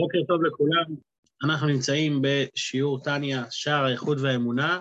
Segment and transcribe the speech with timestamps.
[0.00, 0.84] בוקר טוב לכולם,
[1.44, 4.80] אנחנו נמצאים בשיעור טניה, שער האיכות והאמונה,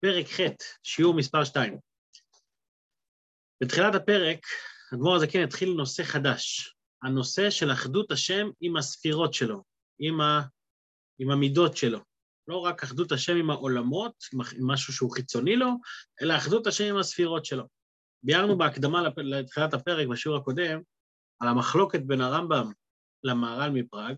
[0.00, 0.40] פרק ח',
[0.82, 1.78] שיעור מספר 2.
[3.62, 4.38] בתחילת הפרק,
[4.94, 9.62] אדמו"ר הזקן התחיל נושא חדש, הנושא של אחדות השם עם הספירות שלו,
[9.98, 10.42] עם, ה...
[11.18, 11.98] עם המידות שלו.
[12.48, 15.70] לא רק אחדות השם עם העולמות, עם משהו שהוא חיצוני לו,
[16.22, 17.64] אלא אחדות השם עם הספירות שלו.
[18.22, 20.80] ביארנו בהקדמה לתחילת הפרק, בשיעור הקודם,
[21.40, 22.72] על המחלוקת בין הרמב"ם
[23.24, 24.16] למהר"ל מפראג,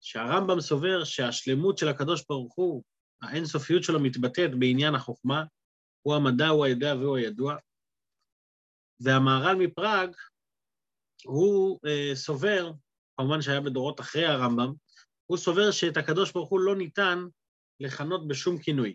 [0.00, 2.82] שהרמב"ם סובר שהשלמות של הקדוש ברוך הוא,
[3.22, 5.44] האינסופיות שלו מתבטאת בעניין החוכמה,
[6.02, 7.56] הוא המדע, הוא הידע והוא הידוע.
[9.00, 10.10] והמהר"ל מפראג,
[11.24, 12.72] הוא אה, סובר,
[13.16, 14.72] כמובן שהיה בדורות אחרי הרמב"ם,
[15.26, 17.18] הוא סובר שאת הקדוש ברוך הוא לא ניתן
[17.80, 18.94] לכנות בשום כינוי.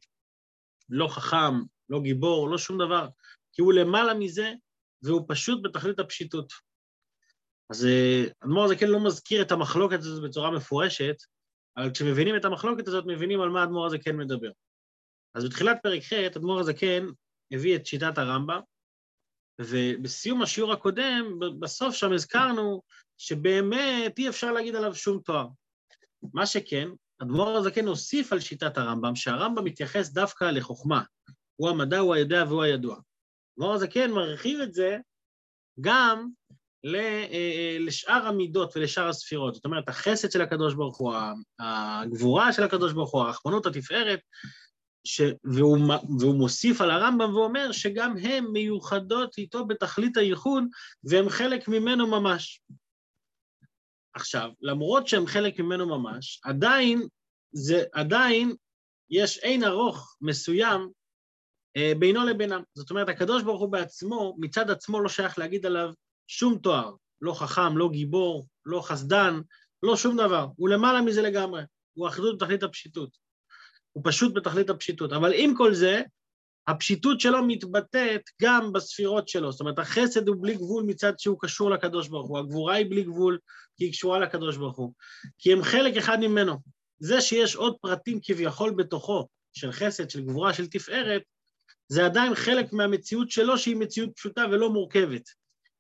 [0.89, 1.53] לא חכם,
[1.89, 3.07] לא גיבור, לא שום דבר,
[3.53, 4.53] כי הוא למעלה מזה,
[5.01, 6.53] והוא פשוט בתכלית הפשיטות.
[7.73, 7.87] אז
[8.43, 11.15] אדמו"ר הזקן לא מזכיר את המחלוקת הזאת בצורה מפורשת,
[11.77, 14.51] אבל כשמבינים את המחלוקת הזאת, מבינים על מה אדמו"ר הזקן מדבר.
[15.35, 17.05] אז בתחילת פרק ח', אדמו"ר הזקן
[17.51, 18.59] הביא את שיטת הרמב"ם,
[19.61, 22.81] ובסיום השיעור הקודם, בסוף שם הזכרנו
[23.17, 25.47] שבאמת אי אפשר להגיד עליו שום תואר.
[26.33, 26.89] מה שכן,
[27.21, 31.03] אדמו"ר הזקן הוסיף על שיטת הרמב"ם, שהרמב"ם מתייחס דווקא לחוכמה.
[31.55, 32.99] הוא המדע, הוא הידע והוא הידוע.
[33.57, 34.97] אדמו"ר הזקן מרחיב את זה
[35.81, 36.62] גם אה, אה,
[37.79, 39.55] לשאר המידות ולשאר הספירות.
[39.55, 41.13] זאת אומרת, החסד של הקדוש ברוך הוא,
[41.59, 44.19] הגבורה של הקדוש ברוך הוא, הרחמנות, התפארת,
[45.03, 45.21] ש...
[45.43, 45.77] והוא,
[46.19, 50.63] והוא מוסיף על הרמב"ם ואומר שגם הן מיוחדות איתו בתכלית הייחוד,
[51.03, 52.61] והן חלק ממנו ממש.
[54.13, 57.07] עכשיו, למרות שהן חלק ממנו ממש, עדיין,
[57.51, 58.55] זה, עדיין
[59.09, 60.89] יש אין ארוך מסוים
[61.77, 62.63] אה, בינו לבינם.
[62.73, 65.91] זאת אומרת, הקדוש ברוך הוא בעצמו, מצד עצמו לא שייך להגיד עליו
[66.27, 69.41] שום תואר, לא חכם, לא גיבור, לא חסדן,
[69.83, 70.47] לא שום דבר.
[70.55, 71.61] הוא למעלה מזה לגמרי,
[71.93, 73.09] הוא אחדות בתכלית הפשיטות.
[73.91, 75.13] הוא פשוט בתכלית הפשיטות.
[75.13, 76.01] אבל עם כל זה,
[76.67, 79.51] הפשיטות שלו מתבטאת גם בספירות שלו.
[79.51, 83.03] זאת אומרת, החסד הוא בלי גבול מצד שהוא קשור לקדוש ברוך הוא, הגבורה היא בלי
[83.03, 83.37] גבול
[83.77, 84.93] כי היא קשורה לקדוש ברוך הוא.
[85.39, 86.57] כי הם חלק אחד ממנו.
[86.99, 91.21] זה שיש עוד פרטים כביכול בתוכו, של חסד, של גבורה, של תפארת,
[91.87, 95.29] זה עדיין חלק מהמציאות שלו שהיא מציאות פשוטה ולא מורכבת.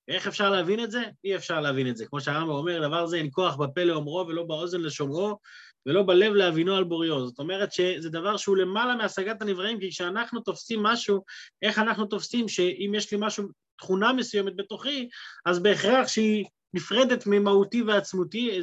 [0.07, 1.03] איך אפשר להבין את זה?
[1.23, 2.05] אי אפשר להבין את זה.
[2.05, 5.37] כמו שהרמב"ם אומר, דבר זה אין כוח בפה לאומרו ולא באוזן לשומרו
[5.85, 7.27] ולא בלב להבינו על בוריו.
[7.27, 11.23] זאת אומרת שזה דבר שהוא למעלה מהשגת הנבראים, כי כשאנחנו תופסים משהו,
[11.61, 13.47] איך אנחנו תופסים שאם יש לי משהו,
[13.77, 15.09] תכונה מסוימת בתוכי,
[15.45, 18.59] אז בהכרח שהיא נפרדת ממהותי ועצמותי,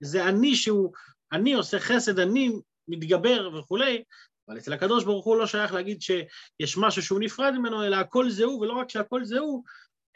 [0.00, 0.92] זה אני שהוא,
[1.32, 2.50] אני עושה חסד, אני
[2.88, 4.02] מתגבר וכולי,
[4.48, 8.30] אבל אצל הקדוש ברוך הוא לא שייך להגיד שיש משהו שהוא נפרד ממנו, אלא הכל
[8.30, 9.62] זה הוא, ולא רק שהכל זה הוא,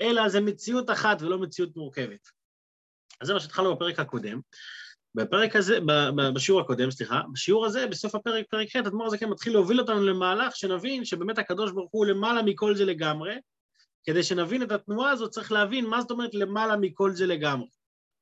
[0.00, 2.28] אלא זה מציאות אחת ולא מציאות מורכבת.
[3.20, 4.40] אז זה מה שהתחלנו בפרק הקודם.
[5.14, 5.78] בפרק הזה,
[6.34, 10.04] בשיעור הקודם, סליחה, בשיעור הזה, בסוף הפרק, פרק ח', אדמו"ר הזה כן מתחיל להוביל אותנו
[10.04, 13.34] למהלך שנבין שבאמת הקדוש ברוך הוא למעלה מכל זה לגמרי.
[14.04, 17.68] כדי שנבין את התנועה הזאת צריך להבין מה זאת אומרת למעלה מכל זה לגמרי.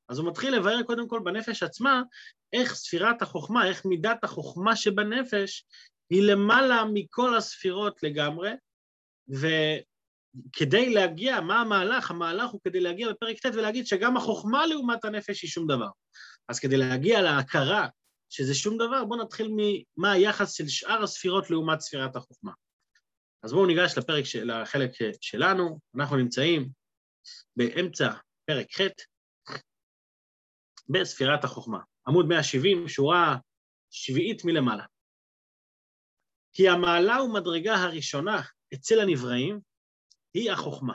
[0.09, 2.01] אז הוא מתחיל לבאר קודם כל בנפש עצמה
[2.53, 5.65] איך ספירת החוכמה, איך מידת החוכמה שבנפש
[6.09, 8.51] היא למעלה מכל הספירות לגמרי,
[9.35, 9.47] ו...
[10.53, 12.11] כדי להגיע, מה המהלך?
[12.11, 15.89] המהלך הוא כדי להגיע בפרק ט' ולהגיד שגם החוכמה לעומת הנפש היא שום דבר.
[16.47, 17.87] אז כדי להגיע להכרה
[18.29, 22.51] שזה שום דבר, בואו נתחיל ממה היחס של שאר הספירות לעומת ספירת החוכמה.
[23.43, 26.69] אז בואו ניגש לפרק, של, לחלק שלנו, אנחנו נמצאים
[27.55, 28.13] באמצע
[28.45, 28.81] פרק ח'
[30.89, 31.79] בספירת החוכמה.
[32.07, 33.37] עמוד 170, שורה
[33.91, 34.85] שביעית מלמעלה.
[36.53, 38.41] כי המעלה ומדרגה הראשונה
[38.73, 39.59] אצל הנבראים
[40.39, 40.93] היא החוכמה,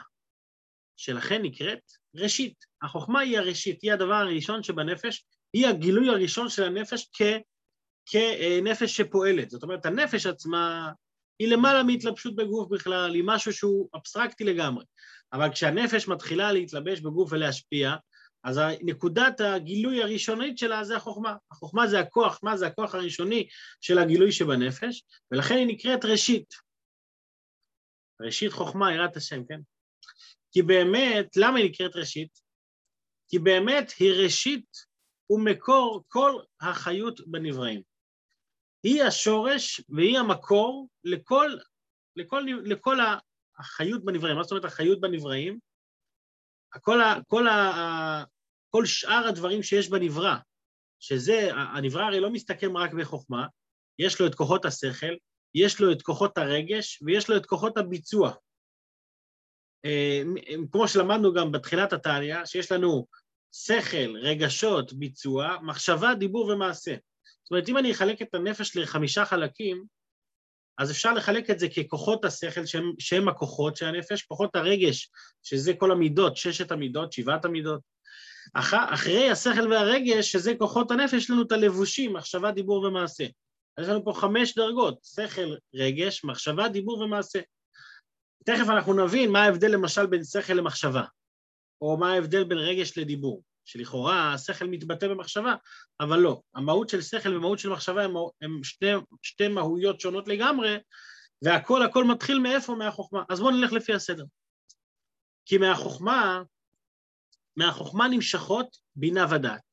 [0.96, 1.78] שלכן נקראת
[2.14, 2.64] ראשית.
[2.82, 7.22] החוכמה היא הראשית, היא הדבר הראשון שבנפש, היא הגילוי הראשון של הנפש כ,
[8.06, 9.50] כנפש שפועלת.
[9.50, 10.92] זאת אומרת, הנפש עצמה
[11.38, 14.84] היא למעלה מהתלבשות בגוף בכלל, היא משהו שהוא אבסטרקטי לגמרי.
[15.32, 17.94] אבל כשהנפש מתחילה להתלבש בגוף ולהשפיע,
[18.44, 21.34] אז נקודת הגילוי הראשונית שלה זה החוכמה.
[21.50, 23.48] החוכמה זה הכוח, מה זה הכוח הראשוני
[23.80, 26.54] של הגילוי שבנפש, ולכן היא נקראת ראשית.
[28.24, 29.60] ראשית חוכמה, יראת השם, כן?
[30.52, 32.40] כי באמת, למה היא נקראת ראשית?
[33.28, 34.66] כי באמת היא ראשית
[35.30, 37.82] ומקור כל החיות בנבראים.
[38.82, 41.50] היא השורש והיא המקור לכל,
[42.16, 42.96] לכל, לכל
[43.58, 44.36] החיות בנבראים.
[44.36, 45.58] מה זאת אומרת החיות בנבראים?
[46.80, 48.24] כל, ה, כל, ה,
[48.70, 50.36] כל שאר הדברים שיש בנברא,
[51.00, 53.46] שזה, הנברא הרי לא מסתכם רק בחוכמה,
[53.98, 55.14] יש לו את כוחות השכל,
[55.54, 58.32] יש לו את כוחות הרגש ויש לו את כוחות הביצוע.
[59.84, 60.22] אה,
[60.72, 63.06] כמו שלמדנו גם בתחילת התניא, שיש לנו
[63.52, 66.94] שכל, רגשות, ביצוע, מחשבה, דיבור ומעשה.
[67.42, 69.84] זאת אומרת, אם אני אחלק את הנפש לחמישה חלקים,
[70.78, 75.10] אז אפשר לחלק את זה ככוחות השכל, שהם, שהם הכוחות של הנפש, כוחות הרגש,
[75.42, 77.80] שזה כל המידות, ששת המידות, שבעת המידות.
[78.54, 83.24] אח, אחרי השכל והרגש, שזה כוחות הנפש, יש לנו את הלבושים, מחשבה, דיבור ומעשה.
[83.80, 87.40] יש לנו פה חמש דרגות, שכל, רגש, מחשבה, דיבור ומעשה.
[88.44, 91.04] תכף אנחנו נבין מה ההבדל למשל בין שכל למחשבה,
[91.80, 95.54] או מה ההבדל בין רגש לדיבור, שלכאורה השכל מתבטא במחשבה,
[96.00, 96.42] אבל לא.
[96.54, 98.86] המהות של שכל ומהות של מחשבה הם, הם שתי,
[99.22, 100.76] שתי מהויות שונות לגמרי,
[101.42, 102.74] והכל הכל מתחיל מאיפה?
[102.74, 103.22] מהחוכמה.
[103.28, 104.24] אז בואו נלך לפי הסדר.
[105.46, 106.42] כי מהחוכמה,
[107.56, 109.71] מהחוכמה נמשכות בינה ודעת.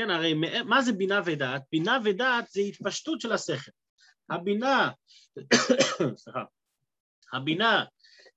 [0.00, 1.62] כן, הרי מה זה בינה ודעת?
[1.72, 3.70] בינה ודעת זה התפשטות של השכל.
[4.30, 4.90] הבינה,
[6.22, 6.44] סליחה,
[7.32, 7.84] הבינה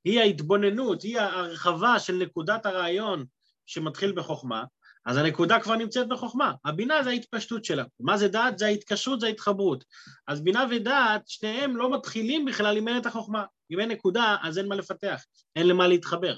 [0.04, 3.26] היא ההתבוננות, היא ההרחבה של נקודת הרעיון
[3.66, 4.64] שמתחיל בחוכמה,
[5.06, 6.54] אז הנקודה כבר נמצאת בחוכמה.
[6.66, 7.84] הבינה זה ההתפשטות שלה.
[8.00, 8.58] מה זה דעת?
[8.58, 9.84] זה ההתקשרות, זה ההתחברות.
[10.28, 13.46] אז בינה ודעת, שניהם לא מתחילים בכלל אם אין את החוכמה.
[13.72, 15.24] אם אין נקודה, אז אין מה לפתח,
[15.56, 16.38] אין למה להתחבר.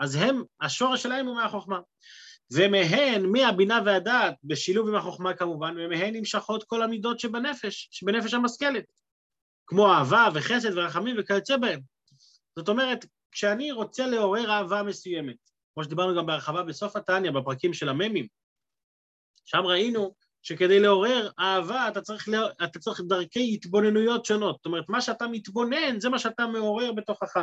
[0.00, 1.78] אז הם, השורש שלהם הוא מהחוכמה.
[2.52, 8.84] ומהן, מהבינה והדעת, בשילוב עם החוכמה כמובן, ומהן נמשכות כל המידות שבנפש, שבנפש המשכלת,
[9.66, 11.80] כמו אהבה וחסד ורחמים וכיוצא בהם.
[12.58, 15.36] זאת אומרת, כשאני רוצה לעורר אהבה מסוימת,
[15.74, 18.26] כמו שדיברנו גם בהרחבה בסוף התניא, בפרקים של הממים,
[19.44, 22.28] שם ראינו שכדי לעורר אהבה אתה צריך,
[22.64, 24.56] אתה צריך דרכי התבוננויות שונות.
[24.56, 27.36] זאת אומרת, מה שאתה מתבונן זה מה שאתה מעורר בתוכך.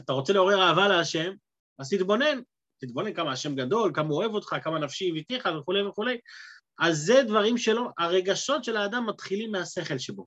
[0.00, 1.32] אתה רוצה לעורר אהבה להשם,
[1.78, 2.40] אז תתבונן,
[2.78, 6.18] תתבונן כמה השם גדול, כמה הוא אוהב אותך, כמה נפשי הביתיך וכולי וכולי.
[6.78, 10.26] אז זה דברים שלא, הרגשות של האדם מתחילים מהשכל שבו.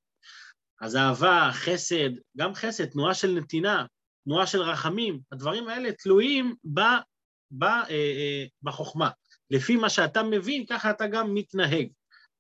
[0.82, 3.86] אז אהבה, חסד, גם חסד, תנועה של נתינה,
[4.24, 6.80] תנועה של רחמים, הדברים האלה תלויים ב,
[7.52, 9.10] ב, אה, אה, בחוכמה.
[9.52, 11.88] לפי מה שאתה מבין, ככה אתה גם מתנהג,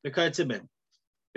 [0.07, 0.65] וכיוצא בהם.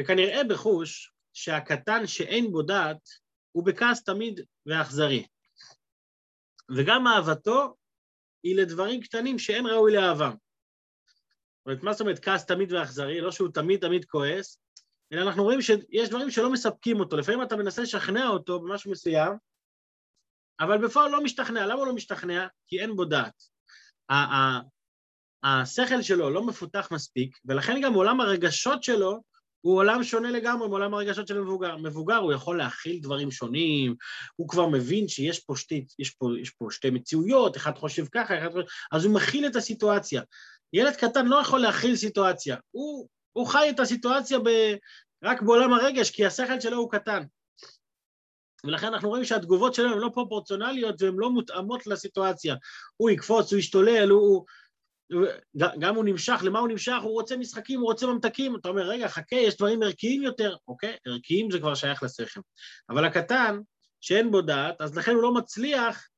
[0.00, 3.08] וכנראה בחוש שהקטן שאין בו דעת,
[3.52, 5.26] הוא בכעס תמיד ואכזרי.
[6.76, 7.74] וגם אהבתו
[8.42, 10.30] היא לדברים קטנים שאין ראוי לאהבה.
[10.30, 13.20] זאת אומרת, מה זאת אומרת כעס תמיד ואכזרי?
[13.20, 14.58] לא שהוא תמיד תמיד כועס,
[15.12, 17.16] אלא אנחנו רואים שיש דברים שלא מספקים אותו.
[17.16, 19.32] לפעמים אתה מנסה לשכנע אותו במשהו מסוים,
[20.60, 21.66] אבל בפועל לא משתכנע.
[21.66, 22.46] למה הוא לא משתכנע?
[22.66, 23.42] כי אין בו דעת.
[25.42, 29.22] השכל שלו לא מפותח מספיק, ולכן גם עולם הרגשות שלו
[29.60, 31.76] הוא עולם שונה לגמרי מעולם הרגשות של מבוגר.
[31.76, 33.94] מבוגר הוא יכול להכיל דברים שונים,
[34.36, 38.38] הוא כבר מבין שיש פה שתי, יש פה, יש פה שתי מציאויות, אחד חושב ככה,
[38.38, 38.66] אחד חושב...
[38.92, 40.22] אז הוא מכיל את הסיטואציה.
[40.72, 44.48] ילד קטן לא יכול להכיל סיטואציה, הוא, הוא חי את הסיטואציה ב,
[45.24, 47.22] רק בעולם הרגש, כי השכל שלו הוא קטן.
[48.64, 52.56] ולכן אנחנו רואים שהתגובות שלו הן לא פרופורציונליות והן לא מותאמות לסיטואציה.
[52.96, 54.44] הוא יקפוץ, הוא ישתולל, הוא...
[55.56, 56.96] גם הוא נמשך, למה הוא נמשך?
[57.02, 58.56] הוא רוצה משחקים, הוא רוצה ממתקים.
[58.56, 60.56] אתה אומר, רגע, חכה, יש דברים ערכיים יותר.
[60.68, 62.40] אוקיי, ערכיים זה כבר שייך לשכל.
[62.90, 63.60] אבל הקטן,
[64.00, 66.08] שאין בו דעת, אז לכן הוא לא מצליח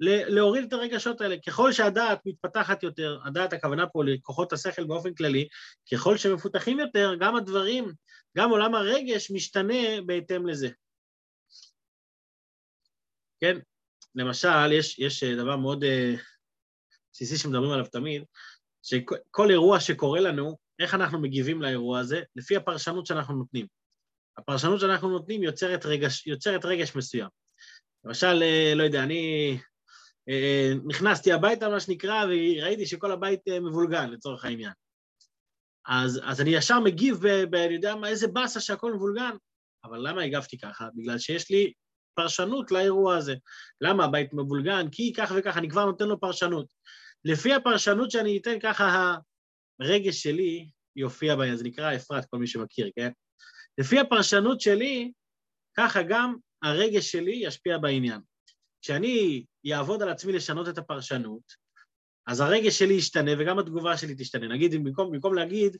[0.00, 1.36] להוריד את הרגשות האלה.
[1.46, 5.48] ככל שהדעת מתפתחת יותר, הדעת הכוונה פה לכוחות השכל באופן כללי,
[5.92, 7.92] ככל שמפותחים יותר, גם הדברים,
[8.36, 10.68] גם עולם הרגש משתנה בהתאם לזה.
[13.40, 13.58] כן,
[14.14, 16.20] למשל, יש, יש דבר מאוד uh,
[17.16, 18.24] בסיסי שמדברים עליו תמיד,
[18.82, 22.22] שכל אירוע שקורה לנו, איך אנחנו מגיבים לאירוע הזה?
[22.36, 23.66] לפי הפרשנות שאנחנו נותנים.
[24.38, 27.28] הפרשנות שאנחנו נותנים יוצרת רגש, יוצרת רגש מסוים.
[28.04, 29.58] למשל, uh, לא יודע, אני
[30.30, 34.72] uh, נכנסתי הביתה, מה שנקרא, וראיתי שכל הבית uh, מבולגן, לצורך העניין.
[35.86, 39.36] אז, אז אני ישר מגיב, ב, ב, אני יודע מה, איזה באסה שהכל מבולגן.
[39.84, 40.88] אבל למה הגבתי ככה?
[40.94, 41.72] בגלל שיש לי
[42.14, 43.34] פרשנות לאירוע הזה.
[43.80, 44.86] למה הבית מבולגן?
[44.92, 46.66] כי כך וכך, אני כבר נותן לו פרשנות.
[47.24, 49.16] לפי הפרשנות שאני אתן, ככה
[49.80, 53.10] הרגש שלי יופיע בעניין, זה נקרא אפרת, כל מי שמכיר, כן?
[53.78, 55.12] לפי הפרשנות שלי,
[55.76, 58.20] ככה גם הרגש שלי ישפיע בעניין.
[58.82, 61.66] כשאני אעבוד על עצמי לשנות את הפרשנות,
[62.26, 64.48] אז הרגש שלי ישתנה וגם התגובה שלי תשתנה.
[64.48, 65.76] נגיד, במקום, במקום להגיד,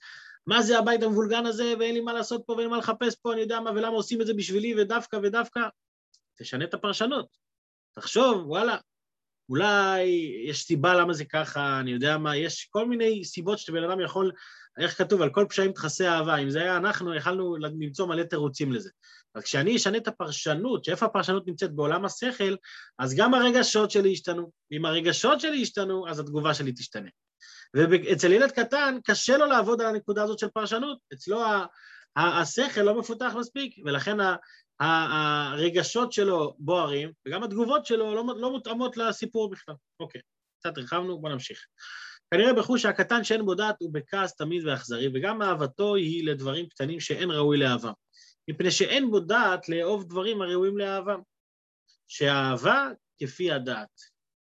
[0.47, 3.33] מה זה הבית המבולגן הזה ואין לי מה לעשות פה ואין לי מה לחפש פה,
[3.33, 5.61] אני יודע מה, ולמה עושים את זה בשבילי ודווקא ודווקא,
[6.39, 7.37] תשנה את הפרשנות.
[7.95, 8.77] תחשוב, וואלה,
[9.49, 10.03] אולי
[10.47, 14.33] יש סיבה למה זה ככה, אני יודע מה, יש כל מיני סיבות שבן אדם יכול,
[14.79, 18.73] איך כתוב, על כל פשעים תכסה אהבה, אם זה היה אנחנו, יכלנו למצוא מלא תירוצים
[18.73, 18.91] לזה.
[19.35, 22.57] אז כשאני אשנה את הפרשנות, שאיפה הפרשנות נמצאת בעולם השכל,
[22.99, 24.51] אז גם הרגשות שלי ישתנו.
[24.73, 27.09] אם הרגשות שלי ישתנו, אז התגובה שלי תשתנה.
[27.75, 31.43] ואצל ילד קטן קשה לו לעבוד על הנקודה הזאת של פרשנות, אצלו
[32.17, 34.17] השכל לא מפותח מספיק, ולכן
[34.81, 39.75] הרגשות שלו בוערים, וגם התגובות שלו לא, לא מותאמות לסיפור בכלל.
[40.01, 40.21] אוקיי,
[40.61, 41.67] קצת הרחבנו, בואו נמשיך.
[42.31, 47.01] כנראה בחוש הקטן שאין בו דעת הוא בכעס תמיד ואכזרי, וגם אהבתו היא לדברים קטנים
[47.01, 47.93] שאין ראוי לאהבה.
[48.51, 51.17] מפני שאין בו דעת לאהוב דברים הראויים לאהבה.
[52.09, 54.01] שהאהבה כפי הדעת.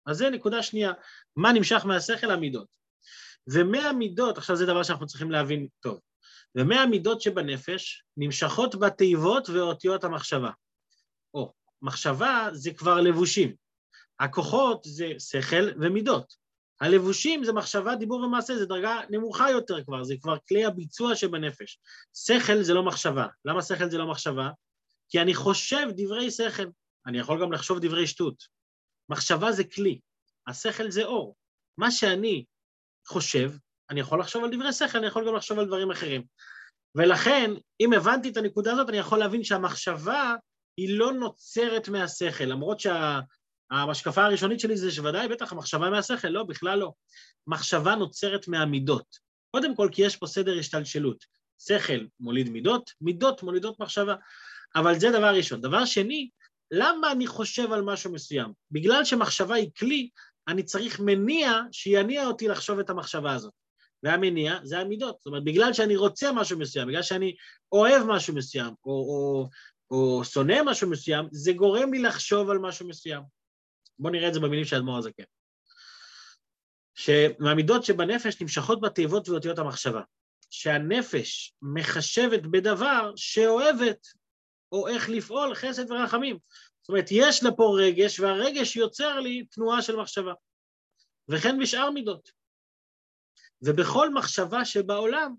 [0.06, 0.92] אז זה נקודה שנייה.
[1.36, 2.30] מה נמשך מהשכל?
[2.30, 2.66] המידות.
[3.46, 6.00] ומהמידות, עכשיו זה דבר שאנחנו צריכים להבין טוב,
[6.56, 10.50] ומהמידות שבנפש נמשכות בתיבות ואותיות המחשבה.
[11.34, 13.54] או, מחשבה זה כבר לבושים.
[14.20, 16.34] הכוחות זה שכל ומידות.
[16.80, 21.78] הלבושים זה מחשבה, דיבור ומעשה, זה דרגה נמוכה יותר כבר, זה כבר כלי הביצוע שבנפש.
[22.14, 23.26] שכל זה לא מחשבה.
[23.44, 24.50] למה שכל זה לא מחשבה?
[25.08, 26.66] כי אני חושב דברי שכל.
[27.06, 28.44] אני יכול גם לחשוב דברי שטות.
[29.08, 30.00] מחשבה זה כלי,
[30.46, 31.36] השכל זה אור.
[31.78, 32.44] מה שאני
[33.06, 33.50] חושב,
[33.92, 36.22] אני יכול לחשוב על דברי שכל, אני יכול גם לחשוב על דברים אחרים.
[36.94, 40.34] ולכן, אם הבנתי את הנקודה הזאת, אני יכול להבין שהמחשבה
[40.76, 46.78] היא לא נוצרת מהשכל, למרות שההשקפה הראשונית שלי זה שוודאי, בטח, המחשבה מהשכל, לא, בכלל
[46.78, 46.92] לא.
[47.46, 49.18] מחשבה נוצרת מהמידות.
[49.50, 51.24] קודם כל, כי יש פה סדר השתלשלות.
[51.58, 54.14] שכל מוליד מידות, מידות מולידות מחשבה.
[54.76, 55.60] אבל זה דבר ראשון.
[55.60, 56.30] דבר שני,
[56.70, 58.52] למה אני חושב על משהו מסוים?
[58.70, 60.08] בגלל שמחשבה היא כלי,
[60.48, 63.61] אני צריך מניע שיניע אותי לחשוב את המחשבה הזאת.
[64.02, 65.16] והמניע זה המידות.
[65.18, 67.34] זאת אומרת, בגלל שאני רוצה משהו מסוים, בגלל שאני
[67.72, 69.48] אוהב משהו מסוים, או, או,
[69.90, 73.22] או שונא משהו מסוים, זה גורם לי לחשוב על משהו מסוים.
[73.98, 75.22] בואו נראה את זה במילים של אדמו"ר הזקן.
[76.94, 80.02] שמהמידות שבנפש נמשכות בתיבות ואותיות המחשבה.
[80.50, 84.06] שהנפש מחשבת בדבר שאוהבת,
[84.72, 86.38] או איך לפעול חסד ורחמים.
[86.82, 90.32] זאת אומרת, יש לה פה רגש, והרגש יוצר לי תנועה של מחשבה.
[91.28, 92.41] וכן בשאר מידות.
[93.62, 95.34] ובכל מחשבה שבעולם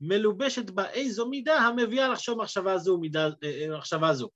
[0.00, 4.30] מלובשת בה איזו מידה המביאה לחשוב מחשבה זו, מידה, אה, אה, מחשבה זו.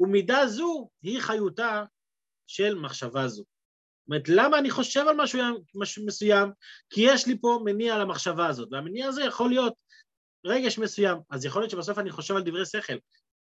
[0.00, 1.84] ומידה זו היא חיותה
[2.46, 3.42] של מחשבה זו.
[3.42, 5.40] זאת אומרת, למה אני חושב על משהו,
[5.74, 6.50] משהו מסוים?
[6.90, 9.74] כי יש לי פה מניע למחשבה הזאת, והמניע הזה יכול להיות
[10.46, 11.18] רגש מסוים.
[11.30, 12.96] אז יכול להיות שבסוף אני חושב על דברי שכל.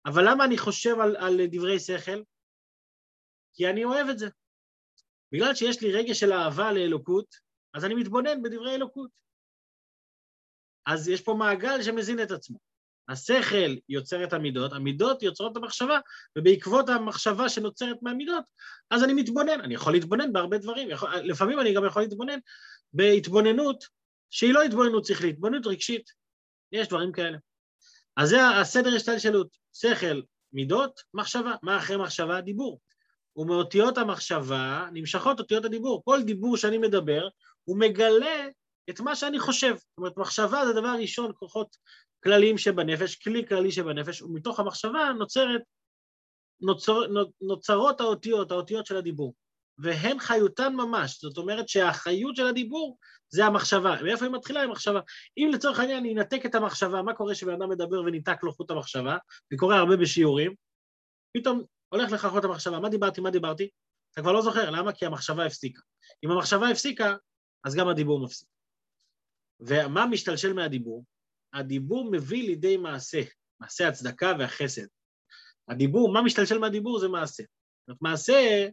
[0.07, 2.23] אבל למה אני חושב על, על דברי שכל?
[3.55, 4.29] כי אני אוהב את זה.
[5.33, 7.46] בגלל שיש לי רגש של אהבה לאלוקות,
[7.77, 9.11] אז אני מתבונן בדברי אלוקות.
[10.87, 12.59] אז יש פה מעגל שמזין את עצמו.
[13.09, 15.99] השכל יוצר את המידות, המידות יוצרות את המחשבה,
[16.39, 18.45] ובעקבות המחשבה שנוצרת מהמידות,
[18.91, 19.61] אז אני מתבונן.
[19.61, 20.91] אני יכול להתבונן בהרבה דברים.
[20.91, 22.39] יכול, לפעמים אני גם יכול להתבונן
[22.93, 23.85] בהתבוננות
[24.31, 26.11] שהיא לא התבוננות שכלית, התבוננות רגשית.
[26.73, 27.39] יש דברים כאלה.
[28.17, 29.57] אז זה הסדר השתלשלות.
[29.73, 30.21] שכל,
[30.53, 31.55] מידות, מחשבה.
[31.63, 32.41] מה אחרי מחשבה?
[32.41, 32.81] דיבור.
[33.37, 36.03] ומאותיות המחשבה נמשכות אותיות הדיבור.
[36.05, 37.29] כל דיבור שאני מדבר,
[37.69, 38.49] הוא מגלה
[38.91, 39.75] את מה שאני חושב.
[39.77, 41.77] זאת אומרת, מחשבה זה דבר ראשון, כוחות
[42.25, 45.61] כלליים שבנפש, כלי כללי שבנפש, ומתוך המחשבה נוצרת,
[46.61, 47.01] נוצר,
[47.41, 49.35] נוצרות האותיות, האותיות של הדיבור.
[49.79, 54.03] והן חיותן ממש, זאת אומרת שהחיות של הדיבור זה המחשבה.
[54.03, 54.63] מאיפה היא מתחילה?
[54.63, 55.01] עם מחשבה.
[55.39, 58.71] אם לצורך העניין אני אנתק את המחשבה, מה קורה כשבן אדם מדבר וניתק לו חוט
[58.71, 59.17] המחשבה?
[59.51, 60.55] זה קורה הרבה בשיעורים,
[61.37, 63.69] פתאום הולך לך חוט המחשבה, מה דיברתי, מה דיברתי?
[64.13, 64.93] אתה כבר לא זוכר, למה?
[64.93, 65.83] כי המחשבה הפסיקה.
[66.25, 67.17] אם המחשבה הפסיקה,
[67.67, 68.49] אז גם הדיבור מפסיק.
[69.61, 71.05] ומה משתלשל מהדיבור?
[71.53, 73.23] הדיבור מביא לידי מעשה,
[73.61, 74.87] מעשה הצדקה והחסד.
[75.69, 77.43] הדיבור, מה משתלשל מהדיבור זה מעשה.
[77.43, 78.69] זאת אומרת, מעשה,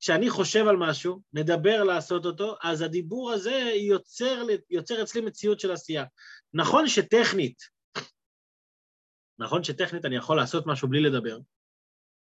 [0.00, 5.72] כשאני חושב על משהו, מדבר לעשות אותו, אז הדיבור הזה יוצר, יוצר אצלי מציאות של
[5.72, 6.04] עשייה.
[6.54, 7.62] נכון שטכנית,
[9.38, 11.38] נכון שטכנית אני יכול לעשות משהו בלי לדבר,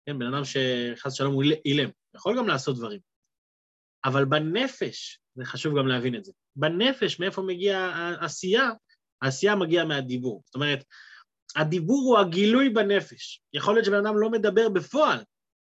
[0.06, 3.00] כן, בן אדם שחס ושלום הוא אילם, יכול גם לעשות דברים.
[4.04, 8.70] אבל בנפש, זה חשוב גם להבין את זה, בנפש, מאיפה מגיעה העשייה?
[9.22, 10.42] העשייה מגיעה מהדיבור.
[10.46, 10.84] זאת אומרת,
[11.56, 13.42] הדיבור הוא הגילוי בנפש.
[13.52, 15.18] יכול להיות שבן אדם לא מדבר בפועל,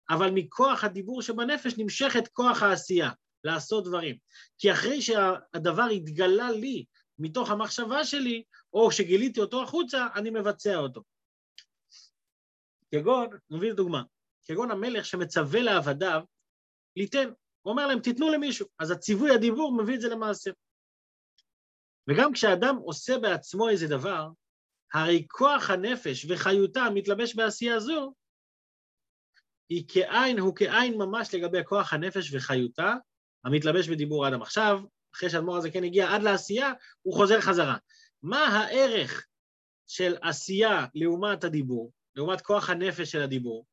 [0.10, 3.12] אבל מכוח הדיבור שבנפש נמשך את כוח העשייה,
[3.44, 4.16] לעשות דברים.
[4.58, 6.86] כי אחרי שהדבר התגלה לי
[7.20, 8.44] מתוך המחשבה שלי,
[8.74, 11.04] או שגיליתי אותו החוצה, אני מבצע אותו.
[12.92, 14.04] כגון, נביא דוגמה,
[14.46, 16.22] כגון המלך שמצווה לעבדיו
[16.96, 17.30] ליתן.
[17.62, 18.68] הוא אומר להם, תיתנו למישהו.
[18.80, 20.52] אז הציווי הדיבור מביא את זה למעשה.
[22.10, 24.28] וגם כשאדם עושה בעצמו איזה דבר,
[24.94, 28.14] הרי כוח הנפש וחיותה מתלבש בעשייה זו,
[29.70, 32.96] היא כאין, הוא כאין ממש לגבי כוח הנפש וחיותה,
[33.46, 34.42] המתלבש בדיבור אדם.
[34.42, 34.80] עכשיו,
[35.16, 37.78] אחרי שהאדמו"ר הזה כן הגיע עד לעשייה, הוא חוזר חזרה.
[38.24, 39.28] מה הערך
[39.88, 43.66] של עשייה לעומת הדיבור, לעומת כוח הנפש של הדיבור?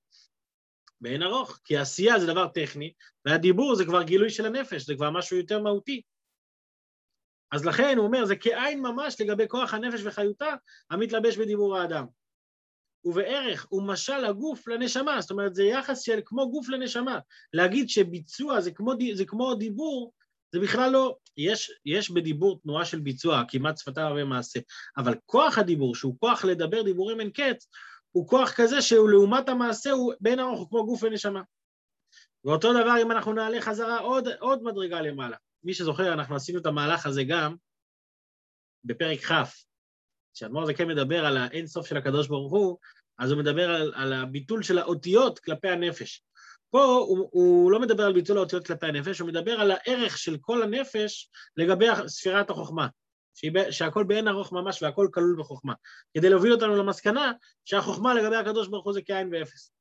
[1.01, 2.93] באין ארוך, כי עשייה זה דבר טכני,
[3.25, 6.03] והדיבור זה כבר גילוי של הנפש, זה כבר משהו יותר מהותי.
[7.53, 10.55] אז לכן הוא אומר, זה כעין ממש לגבי כוח הנפש וחיותה
[10.91, 12.07] המתלבש בדיבור האדם.
[13.05, 17.19] ובערך הוא משל הגוף לנשמה, זאת אומרת זה יחס של כמו גוף לנשמה.
[17.53, 20.13] להגיד שביצוע זה כמו, זה כמו דיבור,
[20.53, 24.61] זה בכלל לא, יש, יש בדיבור תנועה של ביצוע, כמעט שפתיו הרבה מעשה,
[24.97, 27.69] אבל כוח הדיבור, שהוא כוח לדבר דיבורים אין קץ,
[28.17, 31.43] הוא כוח כזה שהוא לעומת המעשה, הוא בין ארוך, הוא כמו גוף ונשמה.
[32.45, 35.37] ואותו דבר אם אנחנו נעלה חזרה עוד, עוד מדרגה למעלה.
[35.65, 37.57] מי שזוכר, אנחנו עשינו את המהלך הזה גם
[38.85, 39.33] בפרק כ',
[40.35, 42.79] כשאדמו"ר כן מדבר על האין סוף של הקדוש ברוך הוא,
[43.19, 46.25] אז הוא מדבר על, על הביטול של האותיות כלפי הנפש.
[46.71, 50.37] פה הוא, הוא לא מדבר על ביטול האותיות כלפי הנפש, הוא מדבר על הערך של
[50.41, 52.87] כל הנפש לגבי ספירת החוכמה,
[53.71, 55.73] שהכל בעין ארוך ממש והכל כלול בחוכמה,
[56.17, 57.33] כדי להוביל אותנו למסקנה
[57.65, 59.73] שהחוכמה לגבי הקדוש ברוך הוא זה כאין ואפס.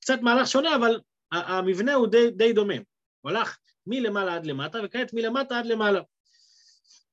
[0.00, 1.00] קצת מהלך שונה, אבל
[1.32, 2.74] המבנה הוא די, די דומה.
[3.20, 6.00] הוא הלך מלמעלה עד למטה, וכעת מלמטה עד למעלה.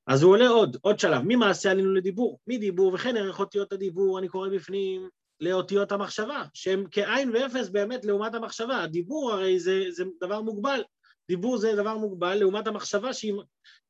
[0.08, 4.28] אז הוא עולה עוד, עוד שלב, ממעשה עלינו לדיבור, מדיבור וכן ערך אותיות הדיבור, אני
[4.28, 5.10] קורא בפנים,
[5.40, 8.84] לאותיות המחשבה, שהן כאין ואפס באמת לעומת המחשבה.
[8.84, 10.82] הדיבור הרי זה, זה דבר מוגבל.
[11.27, 13.38] דיבור זה דבר מוגבל לעומת המחשבה, שאם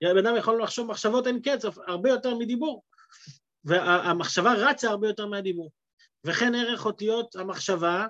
[0.04, 2.84] בן אדם יכול לחשוב מחשבות אין קץ, הרבה יותר מדיבור.
[3.64, 5.72] והמחשבה רצה הרבה יותר מהדיבור.
[6.24, 8.08] וכן ערך אותיות המחשבה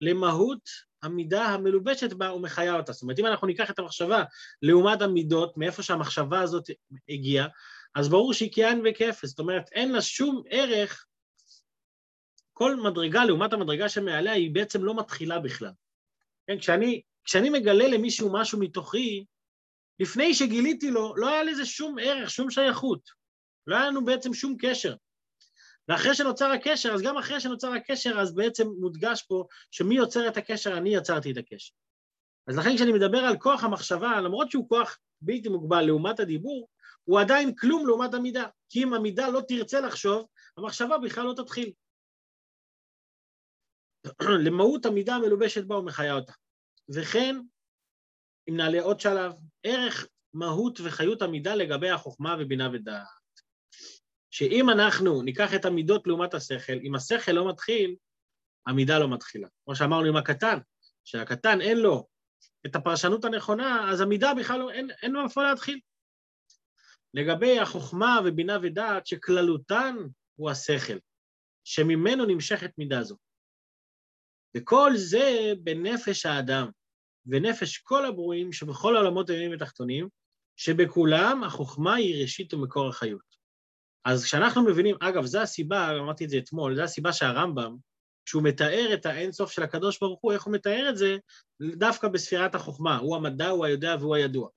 [0.00, 0.70] למהות
[1.02, 2.92] המידה המלובשת בה ומחיה אותה.
[2.92, 4.24] זאת אומרת, אם אנחנו ניקח את המחשבה
[4.62, 6.70] לעומת המידות, מאיפה שהמחשבה הזאת
[7.08, 7.48] הגיעה,
[7.94, 9.28] אז ברור שהיא כאין וכאפס.
[9.28, 11.06] זאת אומרת, אין לה שום ערך
[12.52, 15.72] כל מדרגה לעומת המדרגה שמעליה היא בעצם לא מתחילה בכלל.
[16.46, 19.24] כן, כשאני, כשאני מגלה למישהו משהו מתוכי,
[20.00, 23.10] לפני שגיליתי לו, לא היה לזה שום ערך, שום שייכות.
[23.66, 24.94] לא היה לנו בעצם שום קשר.
[25.88, 30.36] ואחרי שנוצר הקשר, אז גם אחרי שנוצר הקשר, אז בעצם מודגש פה שמי יוצר את
[30.36, 31.72] הקשר, אני יצרתי את הקשר.
[32.46, 36.68] אז לכן כשאני מדבר על כוח המחשבה, למרות שהוא כוח בלתי מוגבל לעומת הדיבור,
[37.04, 38.44] הוא עדיין כלום לעומת המידה.
[38.68, 41.72] כי אם המידה לא תרצה לחשוב, המחשבה בכלל לא תתחיל.
[44.44, 46.32] למהות המידה המלובשת בה ומחיה אותה.
[46.94, 47.36] וכן,
[48.48, 53.06] אם נעלה עוד שלב, ערך מהות וחיות המידה לגבי החוכמה ובינה ודעת.
[54.30, 57.96] שאם אנחנו ניקח את המידות לעומת השכל, אם השכל לא מתחיל,
[58.66, 59.48] המידה לא מתחילה.
[59.64, 60.58] כמו שאמרנו עם הקטן,
[61.04, 62.06] שהקטן אין לו
[62.66, 65.80] את הפרשנות הנכונה, אז המידה בכלל לא, אין, אין לו איפה להתחיל.
[67.14, 69.96] לגבי החוכמה ובינה ודעת, שכללותן
[70.34, 70.98] הוא השכל,
[71.64, 73.16] שממנו נמשכת מידה זו.
[74.56, 76.70] וכל זה בנפש האדם,
[77.28, 80.08] ונפש כל הברואים שבכל העולמות העליונים ותחתונים,
[80.56, 83.38] שבכולם החוכמה היא ראשית ומקור החיות.
[84.04, 87.76] אז כשאנחנו מבינים, אגב, זו הסיבה, אמרתי את זה אתמול, זו הסיבה שהרמב"ם,
[88.24, 91.16] כשהוא מתאר את האינסוף של הקדוש ברוך הוא, איך הוא מתאר את זה?
[91.62, 92.98] דווקא בספירת החוכמה.
[92.98, 94.48] הוא המדע, הוא היודע והוא הידוע.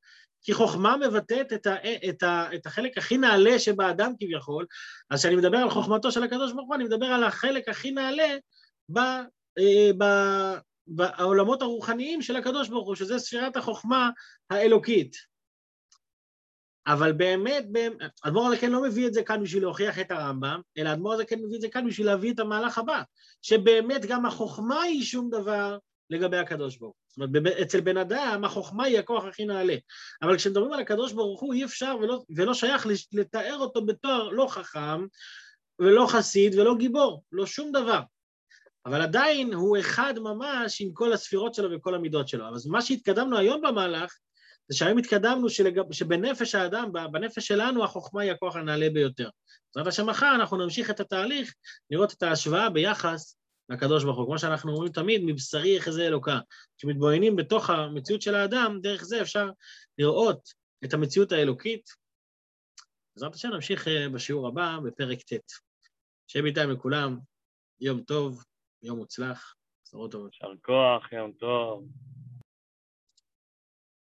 [0.41, 1.75] כי חוכמה מבטאת את, ה,
[2.09, 4.65] את, ה, את החלק הכי נעלה שבאדם כביכול,
[5.09, 8.37] אז כשאני מדבר על חוכמתו של הקדוש ברוך הוא, אני מדבר על החלק הכי נעלה
[8.89, 8.97] ב,
[9.59, 10.03] אה, ב,
[10.95, 14.09] בעולמות הרוחניים של הקדוש ברוך הוא, שזה ספירת החוכמה
[14.49, 15.15] האלוקית.
[16.87, 17.65] אבל באמת,
[18.23, 21.55] אדמו"ר הזקן לא מביא את זה כאן בשביל להוכיח את הרמב"ם, אלא אדמו"ר הזקן מביא
[21.55, 23.01] את זה כאן בשביל להביא את המהלך הבא,
[23.41, 25.77] שבאמת גם החוכמה היא שום דבר
[26.09, 27.27] לגבי הקדוש ברוך הוא.
[27.27, 29.75] זאת אומרת, אצל בן אדם החוכמה היא הכוח הכי נעלה.
[30.21, 34.47] אבל כשמדברים על הקדוש ברוך הוא, אי אפשר ולא, ולא שייך לתאר אותו בתואר לא
[34.49, 35.05] חכם,
[35.79, 37.99] ולא חסיד, ולא גיבור, לא שום דבר.
[38.85, 42.47] אבל עדיין הוא אחד ממש עם כל הספירות שלו וכל המידות שלו.
[42.47, 44.13] אבל מה שהתקדמנו היום במהלך,
[44.67, 45.91] זה שהיום התקדמנו שלג...
[45.91, 49.29] שבנפש האדם, בנפש שלנו, החוכמה היא הכוח הנעלה ביותר.
[49.75, 51.53] בעזרת השם מחר אנחנו נמשיך את התהליך,
[51.89, 53.37] לראות את ההשוואה ביחס
[53.69, 54.25] לקדוש ברוך הוא.
[54.25, 56.39] כמו שאנחנו אומרים תמיד, מבשרי יחזה אלוקה.
[56.77, 59.49] כשמתבוננים בתוך המציאות של האדם, דרך זה אפשר
[59.97, 60.49] לראות
[60.83, 61.89] את המציאות האלוקית.
[63.15, 65.51] בעזרת השם נמשיך אה, בשיעור הבא, בפרק ט'.
[66.27, 67.17] שיהיה בינתיים לכולם,
[67.81, 68.43] יום טוב,
[68.83, 70.33] יום מוצלח, בשורות טובות.
[70.33, 71.87] יישר כוח, יום טוב.